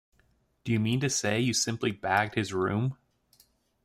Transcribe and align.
Do 0.63 0.71
you 0.71 0.79
mean 0.79 0.99
to 1.01 1.11
say 1.11 1.39
you 1.39 1.53
simply 1.53 1.91
bagged 1.91 2.33
his 2.33 2.53
room? 2.55 2.97